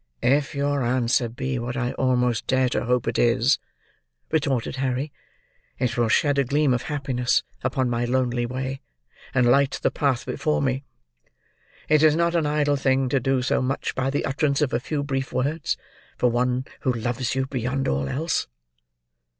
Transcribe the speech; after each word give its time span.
"If 0.23 0.55
your 0.55 0.81
answer 0.81 1.29
be 1.29 1.59
what 1.59 1.77
I 1.77 1.91
almost 1.91 2.47
dare 2.47 2.69
to 2.69 2.85
hope 2.85 3.07
it 3.07 3.19
is," 3.19 3.59
retorted 4.31 4.77
Harry, 4.77 5.13
"it 5.77 5.95
will 5.95 6.07
shed 6.07 6.39
a 6.39 6.43
gleam 6.43 6.73
of 6.73 6.81
happiness 6.89 7.43
upon 7.63 7.87
my 7.87 8.05
lonely 8.05 8.47
way, 8.47 8.81
and 9.31 9.45
light 9.45 9.77
the 9.83 9.91
path 9.91 10.25
before 10.25 10.59
me. 10.59 10.83
It 11.87 12.01
is 12.01 12.15
not 12.15 12.33
an 12.33 12.47
idle 12.47 12.77
thing 12.77 13.09
to 13.09 13.19
do 13.19 13.43
so 13.43 13.61
much, 13.61 13.93
by 13.93 14.09
the 14.09 14.25
utterance 14.25 14.59
of 14.63 14.73
a 14.73 14.79
few 14.79 15.03
brief 15.03 15.31
words, 15.31 15.77
for 16.17 16.31
one 16.31 16.65
who 16.79 16.91
loves 16.91 17.35
you 17.35 17.45
beyond 17.45 17.87
all 17.87 18.09
else. 18.09 18.47